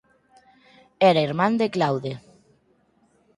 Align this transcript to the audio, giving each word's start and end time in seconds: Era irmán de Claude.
Era 1.09 1.25
irmán 1.27 1.53
de 1.61 1.67
Claude. 1.75 2.13